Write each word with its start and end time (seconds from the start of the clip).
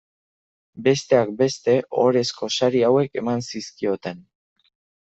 Besteak 0.87 1.35
beste, 1.43 1.75
ohorezko 1.99 2.51
sari 2.61 2.85
hauek 2.91 3.23
eman 3.25 3.47
zizkioten. 3.53 4.29